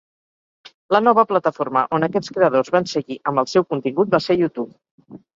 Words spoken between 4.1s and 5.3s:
va ser YouTube.